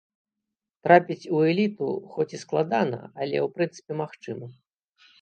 [0.87, 4.55] Трапіць у эліту, хоць і складана, але ў прынцыпе магчыма.